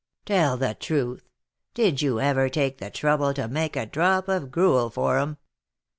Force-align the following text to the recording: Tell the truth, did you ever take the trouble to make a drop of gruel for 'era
Tell 0.25 0.57
the 0.57 0.73
truth, 0.73 1.29
did 1.75 2.01
you 2.01 2.19
ever 2.19 2.49
take 2.49 2.79
the 2.79 2.89
trouble 2.89 3.35
to 3.35 3.47
make 3.47 3.75
a 3.75 3.85
drop 3.85 4.27
of 4.29 4.49
gruel 4.49 4.89
for 4.89 5.15
'era 5.17 5.37